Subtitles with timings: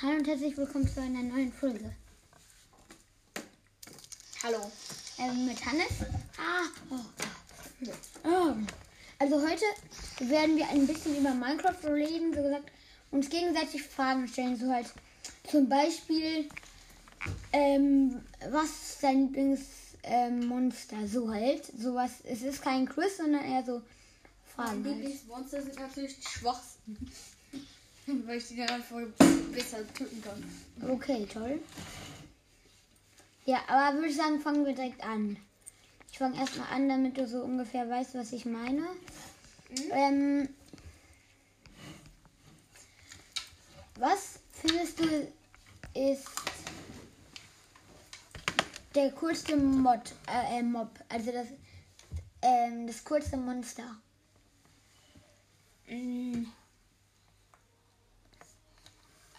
[0.00, 1.92] Hallo und herzlich willkommen zu einer neuen Folge.
[4.44, 4.70] Hallo.
[5.18, 5.88] Ähm, mit Hannes.
[6.36, 7.00] Ah, oh,
[8.22, 8.54] oh.
[9.18, 9.64] Also heute
[10.20, 12.70] werden wir ein bisschen über Minecraft reden, so gesagt,
[13.10, 14.56] uns gegenseitig Fragen stellen.
[14.56, 14.86] So halt
[15.50, 16.48] zum Beispiel,
[17.52, 18.22] ähm,
[18.52, 21.08] was ist dein Lieblingsmonster?
[21.08, 21.66] so halt.
[21.76, 22.12] Sowas.
[22.22, 23.82] Es ist kein Quiz, sondern eher so
[24.54, 24.82] Fragen.
[24.82, 24.98] Meine Halt.
[24.98, 27.10] Lieblingsmonster sind natürlich die schwachsten.
[28.26, 29.00] Weil ich die dann einfach
[29.52, 30.90] besser töten kann.
[30.90, 31.60] Okay, toll.
[33.44, 35.36] Ja, aber würde ich sagen, fangen wir direkt an.
[36.10, 38.86] Ich fange erstmal an, damit du so ungefähr weißt, was ich meine.
[39.90, 40.48] Ähm,
[43.96, 45.28] was findest du
[45.94, 46.28] ist
[48.94, 51.48] der coolste Mod, äh, äh, Mob, also das,
[52.42, 53.96] ähm, das coolste Monster?
[55.88, 56.46] Mm.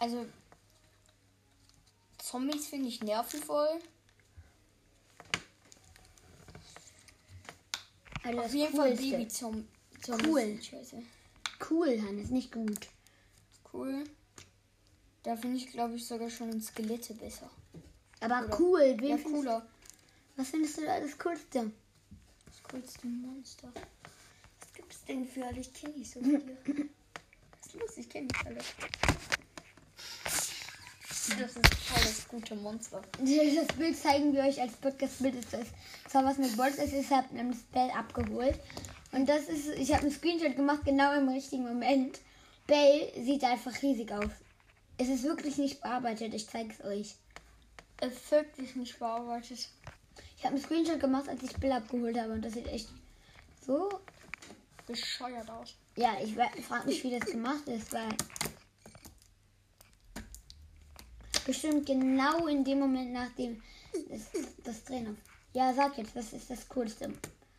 [0.00, 0.26] Also,
[2.18, 3.68] Zombies finde ich nervenvoll.
[8.22, 9.10] Also Auf jeden Fall coolste.
[9.10, 9.66] Baby-Zombies.
[10.24, 10.58] Cool.
[11.70, 12.88] Cool, Hannes, nicht gut.
[13.72, 14.04] Cool.
[15.22, 17.50] Da finde ich, glaube ich, sogar schon Skelette besser.
[18.20, 19.66] Aber Oder- cool, Ja, cooler.
[20.36, 21.70] Was findest du da das coolste?
[22.46, 23.70] Das coolste Monster.
[24.60, 25.60] Was gibt es denn für alle?
[25.60, 26.56] Ich kenne nicht so viele.
[26.64, 28.58] Das ist lustig, ich kenne nicht alle.
[31.38, 33.02] Das ist voll das gute Monster.
[33.18, 35.36] Das Bild zeigen wir euch als Podcast-Bild.
[35.36, 35.66] ist Das
[36.08, 38.58] zwar was mit Bolz ist, ich habe ein Spell abgeholt.
[39.12, 42.20] Und das ist, ich habe einen Screenshot gemacht, genau im richtigen Moment.
[42.66, 44.30] Bell sieht einfach riesig aus.
[44.98, 47.14] Es ist wirklich nicht bearbeitet, ich zeige es euch.
[48.00, 49.68] Es ist wirklich nicht bearbeitet.
[50.36, 52.88] Ich habe einen Screenshot gemacht, als ich Bill abgeholt habe und das sieht echt
[53.66, 53.88] so.
[54.86, 55.74] Bescheuert aus.
[55.96, 58.08] Ja, ich frage mich, wie das gemacht ist, weil
[61.50, 63.60] bestimmt genau in dem Moment, nachdem
[64.08, 64.20] das,
[64.62, 65.16] das Drehen auf.
[65.52, 67.12] Ja, sag jetzt, was ist das Coolste?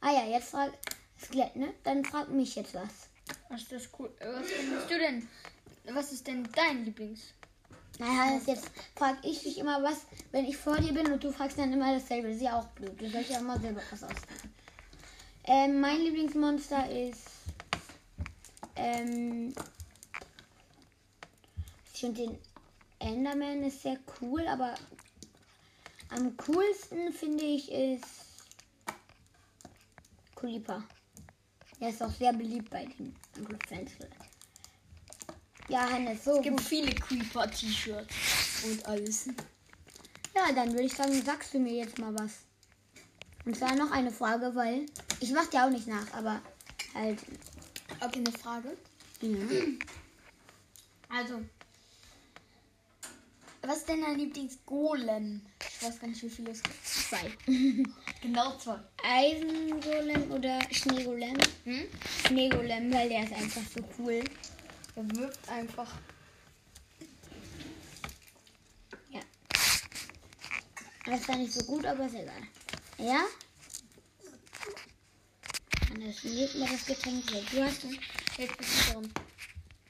[0.00, 0.72] Ah ja, jetzt frag
[1.20, 1.74] Skelett, ne?
[1.82, 3.08] Dann frag mich jetzt was.
[3.48, 4.08] Was ist das cool?
[4.20, 5.28] äh, Was findest du denn?
[5.92, 7.34] Was ist denn dein Lieblings?
[7.98, 11.58] Naja, jetzt frag ich dich immer was, wenn ich vor dir bin und du fragst
[11.58, 12.28] dann immer dasselbe.
[12.28, 13.00] Das ist ja auch blöd.
[13.00, 14.54] Du sollst ja immer selber was ausdenken.
[15.44, 17.26] Ähm, mein Lieblingsmonster ist.
[18.76, 19.52] Ähm.
[21.92, 22.51] Ich finde den
[23.02, 24.74] Enderman ist sehr cool, aber
[26.10, 28.04] am coolsten finde ich ist.
[30.34, 30.82] Kulipa.
[31.80, 33.14] Er ist auch sehr beliebt bei den
[33.68, 33.92] Fans.
[35.68, 36.66] Ja, Hannes, so Es gibt gut.
[36.66, 39.26] viele Creeper-T-Shirts und alles.
[40.34, 42.38] Ja, dann würde ich sagen, sagst du mir jetzt mal was.
[43.44, 44.86] Und zwar noch eine Frage, weil
[45.20, 46.40] ich mach dir auch nicht nach, aber
[46.94, 47.18] halt.
[48.00, 48.76] Okay, eine Frage.
[49.20, 49.38] Ja.
[51.08, 51.42] Also,
[53.62, 55.42] was ist denn dein Lieblings-Golem?
[55.60, 56.86] Ich weiß gar nicht, wie viele es gibt.
[56.86, 57.32] Zwei.
[58.22, 58.78] Genau zwei.
[59.02, 61.36] Eisengolem oder Schneegolem?
[61.64, 61.88] Hm?
[62.24, 64.22] Schneegolem, weil der ist einfach so cool.
[64.94, 65.92] Er wirft einfach.
[69.10, 69.20] Ja.
[71.04, 72.42] Das ist zwar nicht so gut, aber ist egal.
[72.98, 73.24] Ja?
[75.90, 77.44] Hannes, leg mir das Getränk weg.
[77.50, 77.84] Du hast.
[78.38, 79.12] Jetzt bist du dran.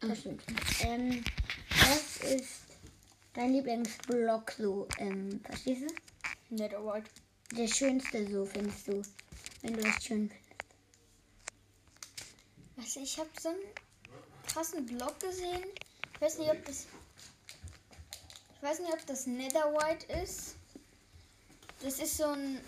[0.00, 0.42] Ach, stimmt.
[0.80, 1.22] Ähm,
[1.68, 2.71] was ist
[3.34, 4.88] dein Lieblingsblock so?
[4.98, 6.54] Ähm, verstehst du?
[6.54, 7.10] Netherite.
[7.56, 9.02] Der schönste so, findest du.
[9.60, 10.42] Wenn du das schön findest.
[12.76, 13.58] Also, ich habe so einen
[14.46, 15.64] krassen Block gesehen.
[16.14, 16.86] Ich weiß nicht, ob das.
[18.56, 20.56] Ich weiß nicht, ob das Netherite ist.
[21.82, 22.60] Das ist so ein.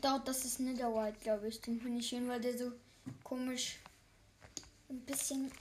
[0.00, 1.60] Doch, das ist Netherite, glaube ich.
[1.60, 2.72] Den finde ich schön, weil der so
[3.24, 3.78] komisch.
[4.88, 5.52] Ein bisschen.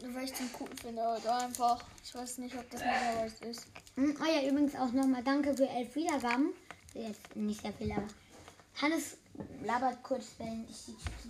[0.00, 1.02] Weil ich den cool finde.
[1.02, 1.84] Oder einfach.
[2.04, 3.66] Ich weiß nicht, ob das Netherite ist.
[3.96, 6.52] Hm, oh ja, übrigens auch nochmal danke für elf Wiedergaben.
[6.94, 8.06] Jetzt nicht sehr viel, aber
[8.80, 9.16] Hannes
[9.64, 11.26] labert kurz, wenn ich die Chips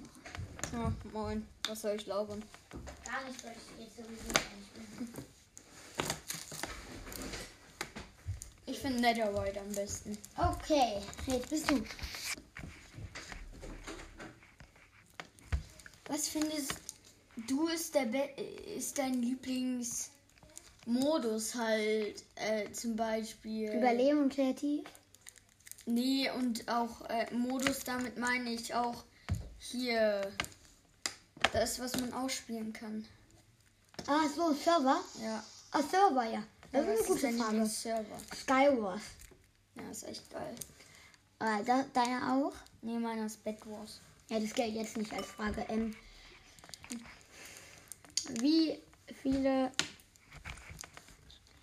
[0.73, 0.83] mache.
[0.83, 1.47] Ja, moin.
[1.69, 2.43] Was soll ich labern?
[3.05, 5.25] Gar nicht, weil ich jetzt sowieso nicht bin.
[8.67, 10.19] Ich finde Netherite am besten.
[10.37, 11.83] Okay, jetzt bist du.
[16.09, 16.86] Was findest du
[17.73, 18.29] ist der Be
[18.77, 23.71] ist dein Lieblingsmodus halt äh, zum Beispiel?
[23.73, 24.85] Überleben und kreativ.
[25.85, 29.05] Nee, und auch äh, Modus, damit meine ich auch
[29.59, 30.33] hier
[31.53, 33.07] das, was man ausspielen kann.
[34.07, 35.01] Ah, so, Server.
[35.23, 35.45] Ja.
[35.71, 36.43] Ah, Server, ja.
[36.73, 37.71] Das ist was eine gute dein Frage.
[38.35, 39.03] Skywars.
[39.77, 40.55] Ja, ist echt geil.
[41.39, 42.55] Ah, da, deine auch?
[42.83, 44.01] Nee, meiner ist Bed Wars.
[44.29, 45.65] Ja, das gilt jetzt nicht als Frage.
[45.69, 45.95] Ähm,
[48.41, 48.79] wie
[49.23, 49.73] viele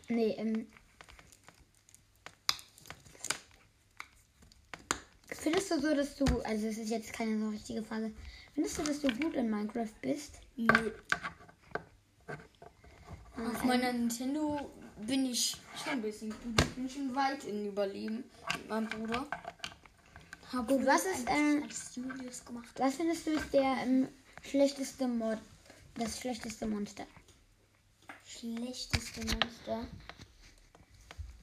[0.10, 0.68] Nee, ähm.
[5.28, 8.12] Findest du so, dass du, also es ist jetzt keine so richtige Frage,
[8.54, 10.40] findest du, dass du gut in Minecraft bist?
[10.56, 10.92] Nö.
[12.28, 16.62] Ah, Auf ähm, meiner Nintendo bin ich schon ein bisschen gut.
[16.62, 18.24] Ich bin schon weit in Überleben
[18.56, 19.28] mit meinem Bruder.
[20.52, 21.64] Hab Gut, was ist, ähm?
[22.78, 24.08] Was findest du ist der ähm,
[24.44, 25.40] schlechteste Mod,
[25.96, 27.06] das schlechteste Monster?
[28.26, 29.88] Schlechteste Monster.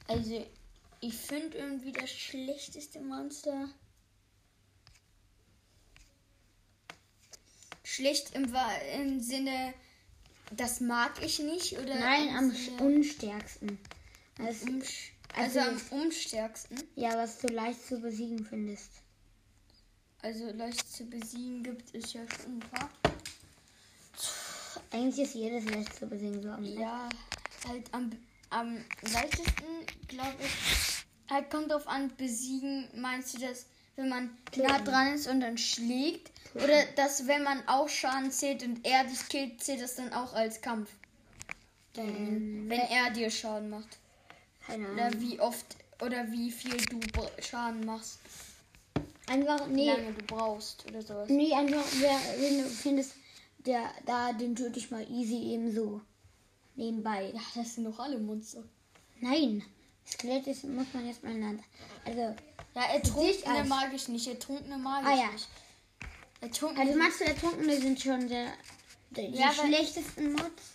[0.07, 0.45] Also,
[0.99, 3.69] ich finde irgendwie das schlechteste Monster.
[7.83, 8.53] Schlecht im,
[8.95, 9.73] im Sinne,
[10.51, 13.79] das mag ich nicht oder Nein, am Sinne- unstärksten.
[14.37, 16.83] Umsch- also, also- am umstärksten.
[16.95, 18.91] ja, was du leicht zu besiegen findest.
[20.21, 22.89] Also leicht zu besiegen gibt es ja schon ein paar.
[24.91, 27.07] Eigentlich ist jedes leicht zu besiegen so am Ja,
[27.67, 28.11] halt am,
[28.49, 29.65] am leichtesten,
[30.07, 31.05] glaube ich.
[31.33, 33.65] Halt kommt drauf an, besiegen, meinst du das,
[33.95, 34.85] wenn man nah Töten.
[34.85, 36.31] dran ist und dann schlägt?
[36.55, 40.33] Oder dass, wenn man auch Schaden zählt und er dich killt, zählt das dann auch
[40.33, 40.89] als Kampf?
[41.95, 43.97] Ähm, Wenn er dir Schaden macht.
[44.67, 45.21] Keine Oder Ahnung.
[45.21, 45.65] wie oft
[46.01, 46.99] oder wie viel du
[47.41, 48.19] Schaden machst.
[49.27, 51.29] Einfach, Wie nee, lange du brauchst oder sowas.
[51.29, 53.13] nee, einfach, wer, wenn du findest,
[53.65, 56.01] der, da, den töte ich mal easy eben so.
[56.75, 57.31] Nebenbei.
[57.33, 58.63] Ja, das sind doch alle Monster.
[59.19, 59.63] Nein,
[60.07, 61.63] Skelett ist, muss man jetzt mal lernen.
[62.05, 62.35] Also,
[62.73, 64.27] Ja, ertrunkene mag ich nicht.
[64.27, 65.31] Ertrunkene mag Ah, ich ja.
[65.31, 65.47] nicht.
[66.41, 68.47] Ertrunkene also meinst du, Ertrunkene sind schon der,
[69.11, 70.73] der, die Ja, weil- schlechtesten Mods?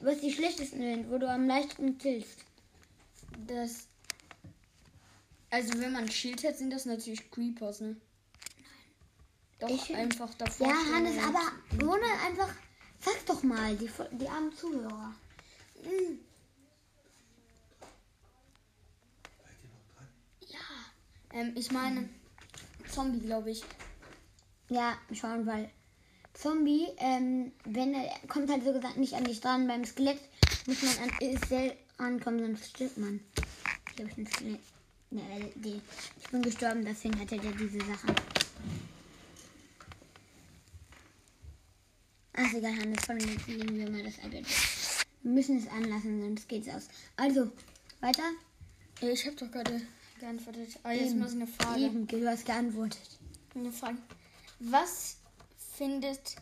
[0.00, 2.38] Was die schlechtesten sind, wo du am leichtesten killst.
[3.46, 3.86] Das.
[5.50, 7.96] Also wenn man ein Schild hat, sind das natürlich Creepers, ne?
[9.60, 10.66] Doch Ich- einfach davor.
[10.68, 11.52] Ja, Hannes, aber
[11.84, 12.48] ohne einfach.
[13.00, 15.14] Sag doch mal, die, die armen Zuhörer.
[15.82, 16.18] Hm,
[21.34, 22.08] Ähm, ich meine,
[22.90, 23.62] Zombie, glaube ich.
[24.68, 25.68] Ja, schauen, weil
[26.32, 29.66] Zombie, ähm, wenn er kommt halt so gesagt nicht an dich dran.
[29.66, 30.20] Beim Skelett
[30.66, 33.20] muss man an Isel rankommen, sonst stirbt man.
[33.94, 34.60] Ich habe ein Skelett.
[35.10, 35.20] Ja,
[35.56, 35.80] die,
[36.20, 38.14] ich bin gestorben, deswegen hatte der diese Sachen.
[42.36, 44.44] Ach, ist egal, Hannes, von legen wir mal das iPad.
[45.22, 46.88] Wir müssen es anlassen, sonst geht's aus.
[47.16, 47.52] Also,
[48.00, 48.24] weiter.
[49.00, 49.80] Ich habe doch gerade
[50.18, 50.78] geantwortet.
[50.82, 51.28] Ah, jetzt Eben.
[51.28, 51.80] so eine Frage.
[51.80, 53.18] Eben, du hast geantwortet.
[53.54, 53.98] Eine Frage.
[54.58, 55.18] Was
[55.76, 56.36] findet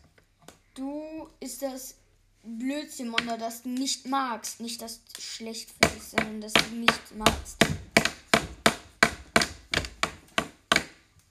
[0.75, 1.97] du ist das
[2.43, 4.61] Blödsinn oder das du nicht magst?
[4.61, 7.57] Nicht, dass du schlecht findest, sondern dass du nicht magst.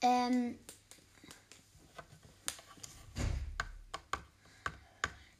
[0.01, 0.59] Ähm.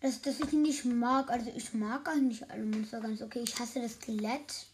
[0.01, 3.41] Das, das ich nicht mag, also ich mag eigentlich alle Monster ganz okay.
[3.43, 4.65] Ich hasse das Skelett.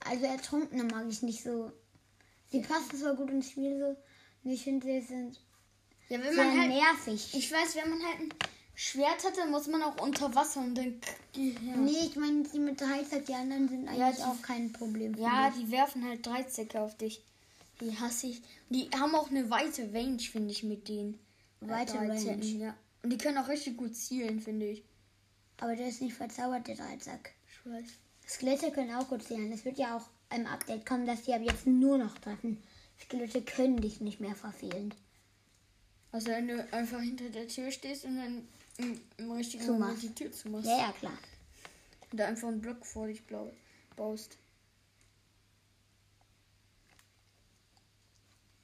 [0.00, 1.70] Also Ertrunkene mag ich nicht so.
[2.50, 3.96] Sie passen zwar gut ins Spiel so.
[4.44, 5.38] und Ich finde, sie sind
[6.08, 6.70] Ja, wenn man halt.
[6.70, 7.28] nervig.
[7.34, 8.28] Ich weiß, wenn man halt ein
[8.74, 10.98] Schwert hat, dann muss man auch unter Wasser und dann.
[11.36, 15.14] Ja, Nee, ich meine, die mit Dreizack, die anderen sind eigentlich die- auch kein Problem.
[15.14, 17.22] ja die werfen halt Dreizacke auf dich.
[17.80, 18.42] Die hasse ich.
[18.70, 21.18] Die haben auch eine weite Range, finde ich, mit denen.
[21.60, 22.34] Weite Range.
[22.44, 22.74] Ja.
[23.02, 24.84] Und die können auch richtig gut zielen, finde ich.
[25.58, 27.32] Aber der ist nicht verzaubert, der Dreizack.
[27.48, 27.88] Ich weiß.
[28.26, 29.52] Skelette können auch gut zählen.
[29.52, 32.62] Es wird ja auch im Update kommen, dass die ab jetzt nur noch treffen.
[33.00, 34.94] Skelette können dich nicht mehr verfehlen.
[36.12, 38.48] Also wenn du einfach hinter der Tür stehst und dann
[38.78, 40.02] im, im richtigen Zumachst.
[40.02, 40.66] Moment die Tür zumachst.
[40.66, 41.18] Ja, ja, klar.
[42.10, 43.22] Und da einfach einen Block vor dich
[43.96, 44.36] baust.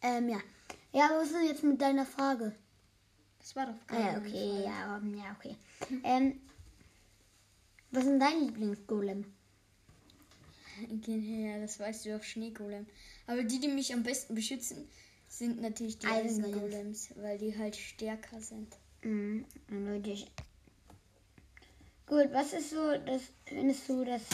[0.02, 0.40] Ähm, ja.
[0.92, 2.54] Ja, aber was ist denn jetzt mit deiner Frage?
[3.48, 5.56] Das war doch Ah, ja, keine okay, ja, ähm, ja, okay.
[6.04, 6.38] Ähm,
[7.90, 9.24] was ist denn dein Lieblingsgolem?
[11.06, 12.86] Ja, das weißt du doch, Schneegolem.
[13.26, 14.86] Aber die, die mich am besten beschützen,
[15.28, 17.14] sind natürlich die Eisengolems.
[17.16, 18.76] Weil die halt stärker sind.
[19.00, 20.30] Mhm, eindeutig.
[22.06, 24.24] Gut, was ist so das, findest du das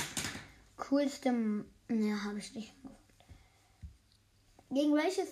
[0.88, 1.64] coolste?
[1.88, 2.74] Ja, habe ich nicht.
[4.72, 5.28] Gegen welches?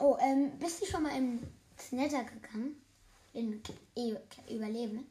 [0.00, 1.46] Oh, ähm, bist du schon mal in
[1.78, 2.80] Snetter gegangen?
[3.34, 3.60] In
[3.96, 4.16] e
[4.48, 5.04] Überleben?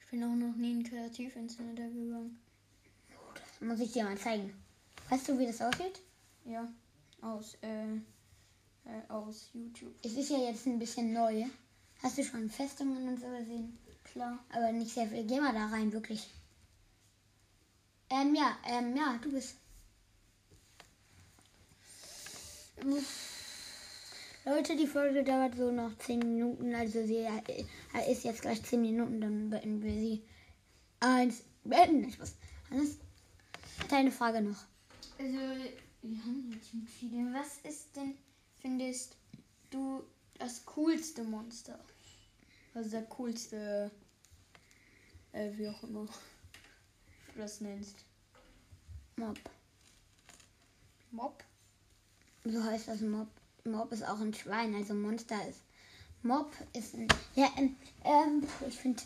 [0.00, 2.38] Ich bin auch noch nie in Kreativinternet gegangen.
[3.32, 4.52] Das muss ich dir mal zeigen.
[5.08, 6.00] Weißt du, wie das aussieht?
[6.44, 6.68] Ja,
[7.20, 7.94] aus, äh,
[8.86, 9.94] äh, aus YouTube.
[10.02, 11.44] Es ist ja jetzt ein bisschen neu.
[12.02, 13.78] Hast du schon Festungen und so gesehen?
[14.02, 14.44] Klar.
[14.50, 15.24] Aber nicht sehr viel.
[15.24, 16.28] Geh mal da rein, wirklich.
[18.10, 19.56] Ähm, ja, ähm, ja, du bist.
[24.46, 26.74] Leute, die Folge dauert so noch 10 Minuten.
[26.74, 30.22] Also sie äh, ist jetzt gleich 10 Minuten, dann beenden wir sie.
[31.00, 32.34] Eins, beenden nicht was.
[32.70, 32.98] Hannes,
[33.88, 34.64] deine Frage noch.
[35.18, 35.38] Also,
[36.02, 37.32] wir haben jetzt schon viele.
[37.32, 38.18] Was ist denn,
[38.60, 39.16] findest
[39.70, 40.04] du,
[40.38, 41.78] das coolste Monster?
[42.74, 43.90] Also der coolste,
[45.32, 47.96] äh, wie auch immer du das nennst.
[49.16, 49.38] Mob.
[51.12, 51.42] Mob?
[52.44, 53.28] So heißt das Mob.
[53.64, 55.62] Mob ist auch ein Schwein, also Monster ist.
[56.22, 57.08] Mob ist ein.
[57.34, 59.02] Ja, ähm, ähm ich finde.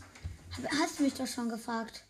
[0.81, 2.05] Hast du mich doch schon gefragt?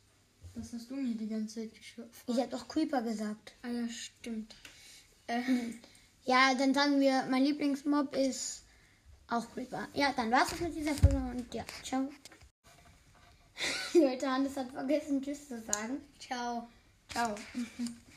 [0.55, 2.25] Das hast du mir die ganze Zeit geschafft.
[2.27, 3.53] Ich habe doch Creeper gesagt.
[3.63, 4.55] Ah ja, stimmt.
[6.25, 8.65] Ja, dann sagen wir, mein Lieblingsmob ist
[9.29, 9.89] auch Creeper.
[9.93, 12.09] Ja, dann war's es mit dieser Folge und ja, ciao.
[13.95, 16.01] Leute, Hannes hat vergessen, Tschüss zu sagen.
[16.19, 16.69] Ciao.
[17.11, 17.35] Ciao.